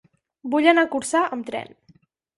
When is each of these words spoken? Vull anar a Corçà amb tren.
Vull 0.53 0.69
anar 0.71 0.85
a 0.87 0.91
Corçà 0.95 1.21
amb 1.37 1.49
tren. 1.51 1.77